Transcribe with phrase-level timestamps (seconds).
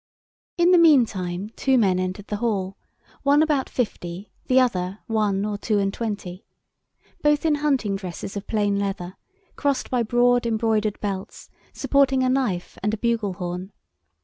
[0.57, 2.75] In the meantime two men entered the hall,
[3.21, 6.43] one about fifty, the other, one or two and twenty,
[7.21, 9.15] both in hunting dresses of plain leather,
[9.57, 13.71] crossed by broad embroidered belts, supporting a knife, and a bugle horn.